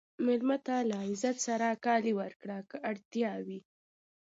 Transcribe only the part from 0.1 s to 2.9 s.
مېلمه ته له عزت سره کالي ورکړه که